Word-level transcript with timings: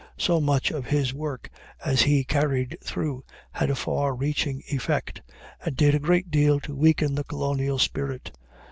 So 0.17 0.39
much 0.41 0.71
of 0.71 0.87
his 0.87 1.13
work 1.13 1.51
as 1.85 2.01
he 2.01 2.23
carried 2.23 2.75
through 2.83 3.23
had 3.51 3.69
a 3.69 3.75
far 3.75 4.15
reaching 4.15 4.63
effect, 4.65 5.21
and 5.63 5.77
did 5.77 5.93
a 5.93 5.99
great 5.99 6.31
deal 6.31 6.59
to 6.61 6.75
weaken 6.75 7.13
the 7.13 7.23
colonial 7.23 7.77
spirit. 7.77 8.31